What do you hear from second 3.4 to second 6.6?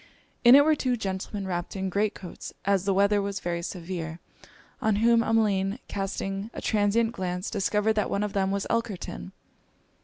severe; on whom Emmeline casting a